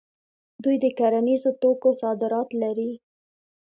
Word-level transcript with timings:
دوی 0.63 0.75
د 0.83 0.85
کرنیزو 0.99 1.51
توکو 1.61 1.89
صادرات 2.01 2.49
لري. 2.61 2.91